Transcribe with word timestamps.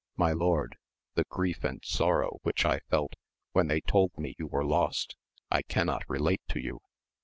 My 0.17 0.31
lord, 0.31 0.77
the 1.13 1.25
grief 1.29 1.63
and 1.63 1.79
sorrow 1.85 2.39
which 2.41 2.65
I 2.65 2.79
felt 2.89 3.13
when 3.51 3.67
they 3.67 3.81
told 3.81 4.17
me 4.17 4.33
you 4.39 4.47
were 4.47 4.65
lost 4.65 5.15
T 5.53 5.61
cannot 5.69 6.09
relate 6.09 6.41
to 6.49 6.59
you. 6.59 6.79